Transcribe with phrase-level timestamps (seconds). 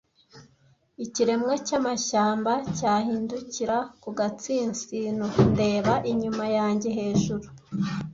[1.05, 7.47] ikiremwa cyamashyamba, ndahindukira ku gatsinsino, ndeba inyuma yanjye hejuru